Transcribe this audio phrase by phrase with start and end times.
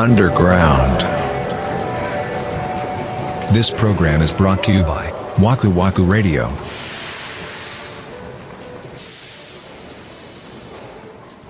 [0.00, 1.02] underground.
[3.54, 6.48] This program is brought to you by Waku Waku Radio.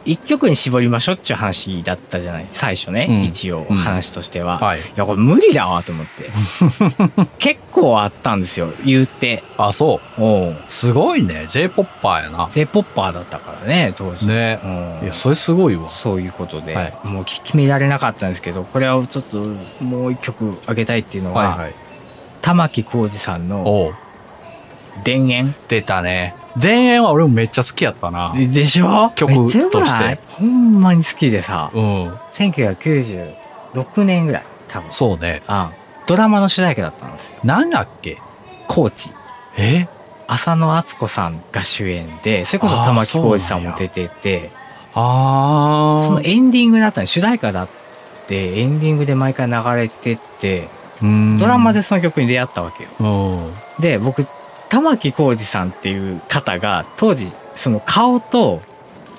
[0.05, 2.46] 一曲に絞りましょうっていう話だったじゃない？
[2.53, 3.25] 最初ね、うん。
[3.25, 3.77] 一応うん。
[3.77, 4.80] 話としては、はい。
[4.80, 6.30] いやこれ無理だわと思って。
[7.39, 9.43] 結構あったんですよ言うて。
[9.59, 10.23] あ、そう。
[10.23, 10.57] おう。
[10.69, 11.47] すごいね。
[11.48, 12.48] J-POPPER やな。
[12.51, 14.27] j p o p だったからね当時。
[14.27, 14.59] ね。
[14.65, 15.05] うん。
[15.05, 15.89] いや、それすごいわ。
[15.91, 16.93] そういうことで、はい。
[17.05, 19.37] もう決められなかったんですけどこれはちょっと
[19.82, 21.74] もう一曲あげたいっていうのは、はいはい。
[22.43, 23.95] 玉置浩二さんのおう
[25.05, 26.35] 「田園出たね。
[26.59, 29.12] 田園は俺もめっちゃ好きやったな。」でしょ？
[29.14, 29.32] 曲
[29.70, 30.18] として。
[30.30, 31.70] ほんまに好きでさ。
[31.73, 32.09] うん。
[32.32, 34.90] 1996年ぐらい多分。
[34.90, 35.42] そうね。
[35.46, 35.70] あ
[36.06, 37.34] ドラマの主題歌だったんですよ。
[37.45, 38.18] なんだっけ？
[38.66, 39.10] コーチ
[39.56, 39.86] え？
[40.26, 44.51] 浅野敦子さんが主演でそれこそ玉置浩二さんも出てて。
[44.95, 46.02] あー。
[46.04, 47.68] そのエンディングだったの主題歌だっ
[48.26, 50.68] てエンディングで毎回流れてって
[51.02, 51.38] うん。
[51.38, 52.90] ドラマでその曲に出会ったわけよ。
[52.98, 53.07] う
[53.79, 53.82] ん。
[53.82, 54.26] で僕
[54.71, 58.63] 玉置浩二さんっていう方が当時その顔と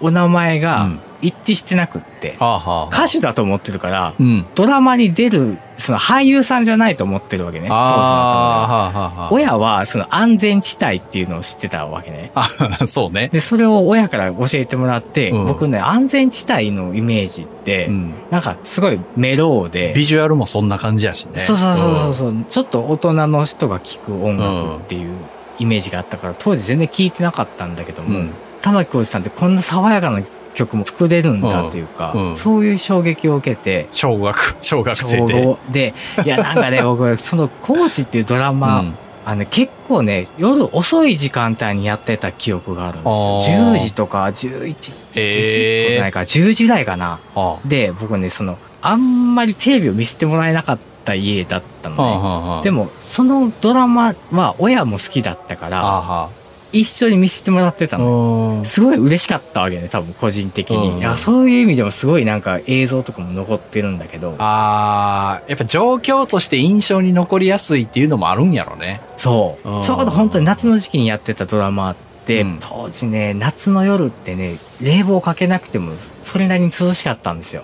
[0.02, 2.35] お名前うがん一致してなくって。
[2.35, 4.45] 歌手だと思ってるからうん。
[4.55, 9.27] ドラマに出るその俳優さんじゃないと思ってるわけね当時の。
[9.31, 13.29] 親はその安全地帯っていうのを知ってたわけねあ、そうね。
[13.31, 18.13] でそれを親から教えてもらって、うん僕ね安全地帯のイメージって、うん。
[18.31, 21.38] なんかすごいメローでビジュアルもそんな感じやしね。
[21.38, 25.16] そうそうそうそうそう、ちょっと大人の人が聴く音楽っていう
[25.59, 28.31] イメージがあったから当時全然聴いてなかったんだけども、うん。
[28.61, 30.21] 玉置浩二さんってこんな爽やかな
[30.53, 32.27] 曲も作れるんだっていうか、うん。
[32.30, 32.35] うん。
[32.35, 35.33] そういう衝撃を受けて小学、 小学生小で。
[35.33, 35.94] 5で
[36.25, 38.95] いやなんかね 僕その「コーチ」っていうドラマ、うん。
[39.23, 43.13] あの結構ね夜遅い時間帯にやってた記憶があるんですよ。
[43.13, 43.73] あー。
[43.75, 45.89] 10時とか11時、えー。
[45.89, 47.19] 1時ないか10時ぐらいかな。
[47.35, 52.61] あで僕ねそのあんまりテレビを見せてもらえなかった家だったのね、はあはあはあ。
[52.63, 56.29] でもそのドラマは親も好きだったからああは
[56.73, 58.00] 一緒に見せてもらってたあ。
[58.00, 58.66] のうん。
[58.66, 69.01] すごい嬉しかったわけね多分個人的うんにいやそういう意味でもすごいなんか映像とかも残ってるんだけどああ、やっぱ状況として印象に残りやすいっていうのもあるんやろね。
[69.18, 72.10] そううんちょうど本当に夏の時期にやってたドラマって、
[72.41, 72.59] うん。
[72.61, 77.63] 当時ね夏の夜ってね冷房かけなくてもそれなりに涼しかったんですよ。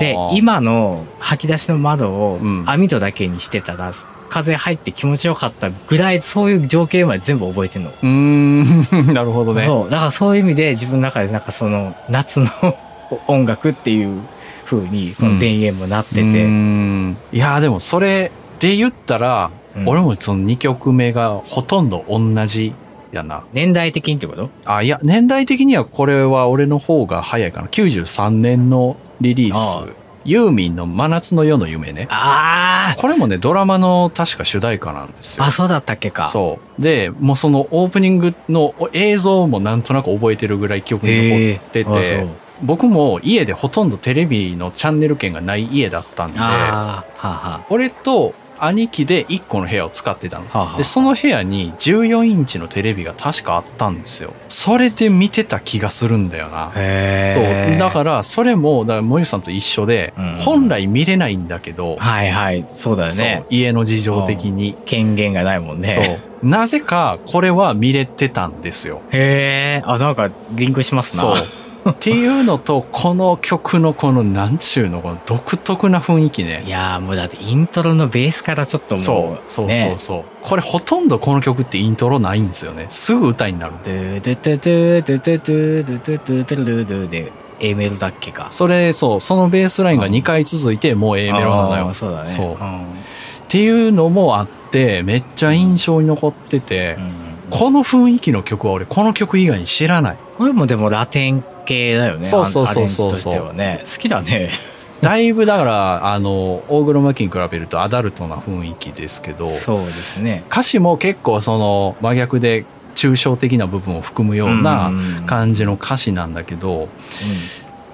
[0.00, 2.64] で今の吐き出しの窓をうん。
[2.66, 3.92] 網戸だけにしてたら、
[4.28, 8.66] 風入って気持ちよかったぐらいそういう情景まで全部覚えてんの、うーん、
[9.14, 9.66] なるほどね。
[9.66, 9.90] そう。
[9.90, 12.48] だからそういう意味で自分の中でなんかその夏の
[13.26, 14.20] 音楽っていう
[14.64, 17.16] 風にこの田園もなってて、うーん。
[17.32, 18.30] いや、でもそれ
[18.60, 19.88] で言ったら、うん。
[19.88, 22.74] 俺もその2曲目がほとんど同じ
[23.12, 23.44] やな。
[23.52, 24.50] 年代的にってこと？
[24.64, 27.68] あ、いや、年代的にはこれは俺の方が早いかな。
[27.68, 29.94] 93年のリリーああス。
[30.24, 32.06] ユーミンの真夏の夜の夢ね。
[32.10, 35.44] あこれもね、ドラマの確か主題歌なんですよ。
[35.44, 36.82] あそうだったっけかそう。
[36.82, 42.26] で、もうそのオープニングの映像もなんとなく覚えてるぐらい記憶に残ってて
[42.60, 50.46] 僕も家でほとんどテレビのチャンネル権がない家だったんで、ああはあは俺と兄貴で1個の部屋を使ってたの。
[50.52, 54.32] あはあはあで、その部屋に14インチのテレビが確かあったんですよ。
[54.48, 56.72] それで見てた気がするんだよな。
[56.76, 57.44] へそう。
[57.44, 64.76] えだから、それも、だから、森さんと一緒で、うん本来見れないんだけど、はいはいそうだよね家の事情的に。
[64.86, 66.48] 権限がないもんねそう。
[66.48, 69.02] なぜか、これは見れてたんですよ。
[69.10, 71.67] へえあなんかリンクしますなそう。
[71.90, 76.70] っていうのと、この曲のこの、なんちゅうの、この独特な雰囲気ねい。
[76.70, 80.24] やーもうだってイントロのベースからちょっともうそう、そうねそうそう。
[80.42, 82.86] これほとんどこの曲ってイントロないんですよね。
[82.88, 83.74] すぐ歌になる。
[83.84, 91.94] ドゥドゥドゥドゥドゥドゥドゥドゥドゥドゥドゥドゥで A メロだっけかそれ、そう、そのベースラインが2回続いて、もう A メロなのよ。
[91.94, 100.16] そうだねそうんっていうのもあって、めっちゃ印象に残ってて、うんこの雰囲気の曲は俺、この曲以外に知らない。
[100.36, 102.26] これもでもラテン系だよね。
[102.26, 102.74] そうそうそうそう。
[102.74, 103.82] アレンジとしてはね。
[103.84, 104.50] 好きだね。
[105.02, 110.42] だいぶだから、あの、大黒摩季に比べるとアダルトな雰囲気ですけど、そうですね。
[110.50, 112.64] 歌詞も結構その真逆で
[112.96, 116.88] 抽象的な部分を含むようなうん感じの歌詞なんだけど、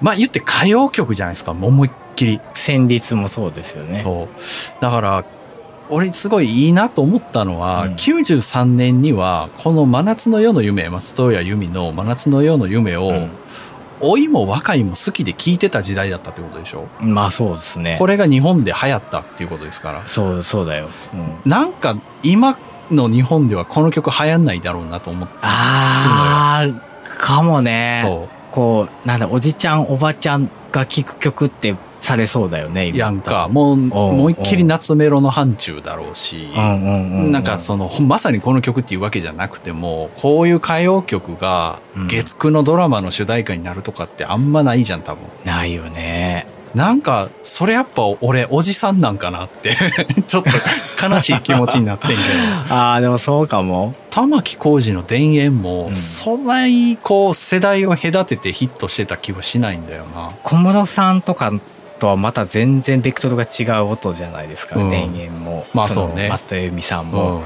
[0.01, 2.41] まあ言って歌謡曲じゃないですか、もう思いっきり。
[2.55, 4.01] 旋律もそうですよね。
[4.03, 4.29] そう。
[4.81, 5.25] だから、
[5.91, 7.95] 俺すごいいいなと思ったのは、うん。
[7.95, 13.31] 93年には、この真夏の夜の夢、松任谷由実の真夏の夜の夢を、うん。
[14.01, 16.89] 老いも若いも好きで聴いてた時代だったってことでしょ？
[17.01, 17.97] まあそうですね。
[17.99, 20.07] これが日本で流行ったっていうことですから。
[20.09, 21.51] そうそうだよ、うん。
[21.51, 22.59] なんか今
[22.91, 25.35] の日本ではこの曲流行んないだろうなと思って。
[25.41, 26.81] あー
[27.19, 28.03] かもね。
[28.05, 33.49] そこうなんだおじちゃんおばちゃんが聴く曲ってされそうだよね、今やんか。
[33.51, 36.51] もう、おうもう一気り夏メロの範疇だろうし。
[36.55, 45.25] なんかその、まさにこの曲っていうわけじゃなくても、こういう歌謡曲がうん月9のドラマの主題歌になるとかってあんまないじゃん、多分。
[45.45, 46.47] ないよね。
[46.75, 49.77] なんか、それやっぱ俺、おじさんなんかなって、
[50.27, 50.51] ちょっと
[51.09, 52.21] 悲しい気持ちになってんけど。
[52.75, 53.95] ああ、でもそうかも。
[54.11, 60.31] 玉置浩二の田園も、うんそんなにこう、世代を隔ててヒットしてた気はしないんだよな。
[60.43, 61.53] 小室さんとか
[62.05, 65.65] とはまた全然ベクトルが違う音じゃないですか、うん田園も。
[65.73, 67.39] まあのそうね松田由美さんうも。
[67.39, 67.45] ん。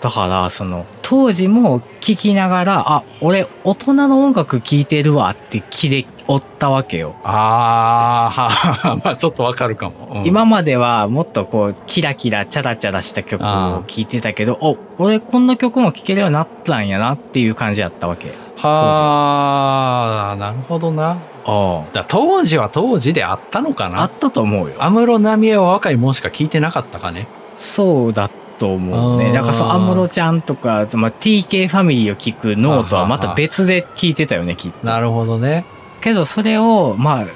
[0.00, 7.16] だから、その、当時も聴きながら、あ、俺、大人の音楽聴いてるわって気でおったわけよ。
[7.24, 10.08] あー、は まあちょっとわかるかも。
[10.12, 13.46] うん今まではもっとこう、キラキラ、チャラチャラした曲を
[13.86, 18.28] 聴いてたけど、お、俺こんな曲も聴けるようになったんやなっていう感じやったわけ。
[18.56, 21.16] はあ、なるほどな。
[21.46, 23.86] あだ当時は当時であったのかあ。
[23.88, 24.74] あなったと思うよ。
[24.78, 27.26] 安室奈美恵は若いもんしか聞いてなかったかね。
[27.56, 29.26] そうだと思うね。
[29.26, 34.86] あーだからそう、安室ちゃんとか、まあ、TK ファミリーを聞く脳とはまた別で聞いてたよね、きっと。
[34.86, 35.64] なるほどね。
[36.00, 37.26] けど、それを、まあ、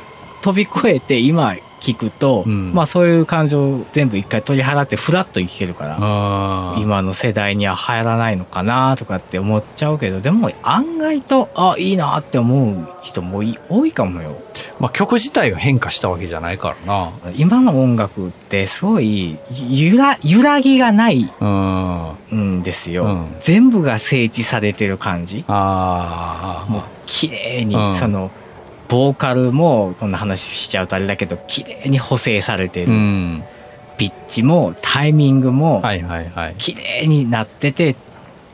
[0.40, 5.96] 飛び越えて今聞くと、うんまあそういう感情を全部一回取り払ってフラッと生きてるから、
[6.80, 14.36] 今の世代には流行らないのかなとかって思っちゃうけど、でも案外と、あ、いいなって思う人もい多いかもよ。
[14.80, 17.12] まあ曲自体が変化したわけじゃないからな。
[17.36, 22.58] 今の音楽ってすごいゆら揺らぎがないうん。
[22.58, 26.70] んですよ、うん全部が整地されてる感じああ。
[26.70, 28.30] もう綺麗に、うんその
[28.88, 33.44] ボーカルもこんな話しちゃうとあれだけど綺麗に補正されてる、うん。
[33.98, 35.82] ピッチもタイミングも。
[36.56, 37.96] 綺麗になってて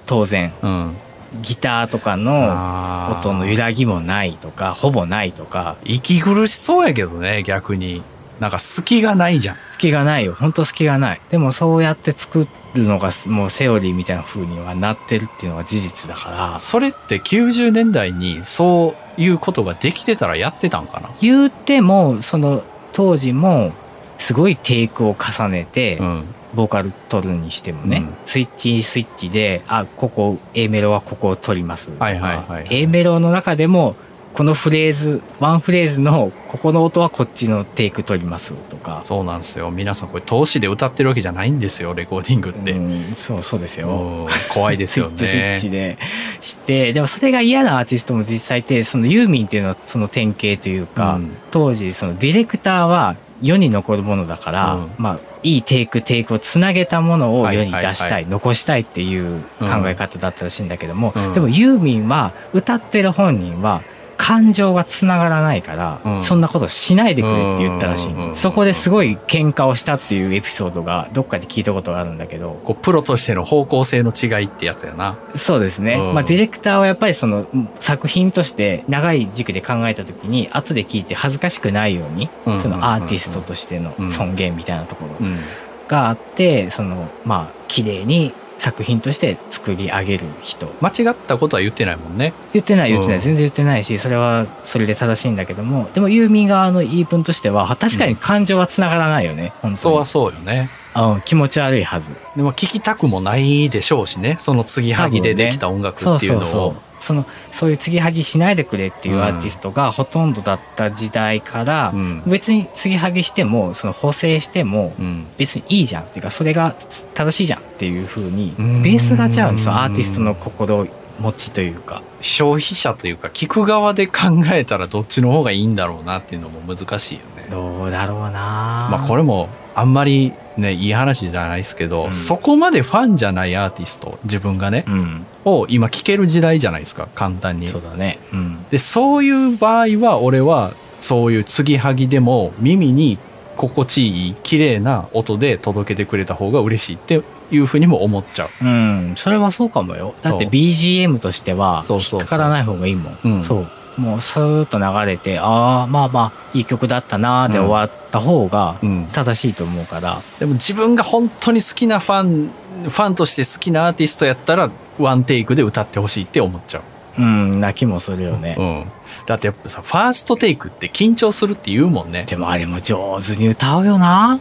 [0.06, 0.96] 当然うん。
[1.42, 8.02] ギターとかの音の揺らぎもないとかほぼないとか息苦しそうやけどね、逆に。
[8.40, 9.56] なんか隙がないじゃん。
[9.70, 10.34] 隙がないよ。
[10.34, 11.20] 本当隙がない。
[11.30, 16.58] でもそうやって作るのがもうセオリーみたいな風にはなってるっていうのが事実だから。
[16.58, 21.10] それって90年代にそういうことができてたらやってたんかな？
[21.20, 23.72] 言うてもその当時も
[24.18, 26.24] すごいテイクを重ねて、うん。
[26.54, 28.14] ボーカル取るにしてもね、うん。
[28.26, 31.88] スイッチスイッチであここ A メロはここを取ります。
[31.88, 32.66] とか、はいはいはい。
[32.70, 33.96] A メロの中でも
[34.34, 39.70] このフレーズワンフレーズのここの音はこっちのテイク取りますとかそうなんですよ。
[39.70, 42.72] 皆さんこれ投資で歌ってるわけじゃないんですよ、レコーディングって。
[42.72, 43.88] うん、そうそうですよ。
[43.88, 45.16] うん怖いですよね。
[45.24, 45.98] スイッチで
[46.40, 63.82] してでもそれが嫌なアーティストも実際いてそのユーミンっていうのはその典型というか、うん当時そのディレクターは世に残るものだから、うんまあいいテイクテイクをつなげたものを世に出したい,、はいはいはい残したいっていう考え方だったらしいんだけども、うんでもユーミンは歌ってる本人は
[64.26, 66.22] 感情がつながらないから、うん。
[66.22, 72.58] そんなことしないでくれって言ったらしい、うんそこですごい喧嘩をしたっていうエピソードがどっかで聞いたことがあるんだけど。
[72.64, 75.18] こうプロとしての方向性の違いってやつやな。
[75.36, 75.96] そうですね。
[75.96, 76.14] うん。
[76.14, 82.60] まあ、ディレクターはやっぱりそのうん作品として長い軸で考えた時に後で聞いて恥ずかしくないように、うん。
[82.60, 84.10] そのアーティストとしてのうん。
[84.10, 85.38] 尊厳みたいなところうん。
[85.86, 90.66] があって、その、まあ、綺麗に作品として作り上げる人。
[90.80, 92.32] 間違ったことは言ってないもんね。
[92.52, 100.06] 言ってない言ってない、うん全然言ってないし、それはそれで正しいんだけども、でもユーミン側の言い分としては、確かに感情は繋がらないよね、本当にそうは。
[100.06, 100.70] そうよね。
[100.96, 102.08] うん気持ち悪いはず。
[102.36, 104.36] でも聞きたくもないでしょうしね。
[104.38, 106.44] その継ぎはぎでできた音楽っていうのを。
[106.44, 106.74] そうそうそ
[107.12, 112.22] のそういう継ぎはぎしないでくれっていうアーティストがほとんどだった時代から、うん。
[112.26, 115.26] 別に継ぎはぎしてもその補正してもうん。
[115.36, 116.74] 別にいいじゃんっていうかそれが
[117.14, 118.82] 正しいじゃんっていう風にうん。
[118.82, 120.86] ベースが違うんですよアーティストの心
[121.20, 122.00] 持ちというか。
[122.20, 127.46] 消費者というか聞く側で考えたらどっちの方がいいんだろうなっていうのも難しいよね。
[127.50, 132.12] どうだろうなまあこれもあんまりねいい話じゃないですけど、うん。
[132.12, 135.26] そこまでファンじゃないアーティスト自分がね、うん。
[135.44, 137.68] を今聞ける時代じゃないですか簡単に。
[137.68, 138.18] そうだね。
[138.32, 138.64] うん。
[138.70, 143.18] でそういう場合は俺はそういう継ぎはぎでも耳に
[143.56, 148.64] 心地いい綺麗な音で届けてくれた方が嬉しいっていうふうにも思っちゃう。
[148.64, 149.14] うん。
[149.16, 150.14] それはそうかもよ。
[150.22, 150.52] だってそう。
[150.52, 152.20] BGM としてはそうそうそう。
[152.20, 153.18] 引っかからない方がいいもん。
[153.24, 153.44] うん。
[153.44, 162.50] そうもうスーッと流れてああまあまあいい曲だったなーで終わった方がうん正しいと思うから、でも自分が本当に好きなファン
[162.84, 166.82] ファンとして好きなアーティストやったらワンテイクで歌ってほしいって思っちゃう
[167.16, 168.56] うん、泣きもするよね。
[168.58, 168.84] うん。
[169.26, 172.24] だってやっぱさ、ファーストテイクって緊張するって言うもんね。
[172.28, 174.40] でもあれも上手に歌うよな。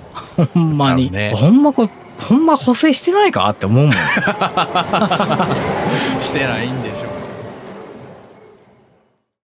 [0.53, 1.11] ほんまに。
[1.11, 3.93] ねほんまこ、ほんま補正してないかって思うもん。
[6.19, 7.22] してないんでしょうね。